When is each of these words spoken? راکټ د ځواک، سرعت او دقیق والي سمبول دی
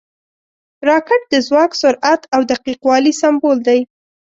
راکټ 0.89 1.21
د 1.33 1.35
ځواک، 1.47 1.71
سرعت 1.81 2.21
او 2.35 2.41
دقیق 2.51 2.79
والي 2.89 3.13
سمبول 3.21 3.57
دی 3.67 3.79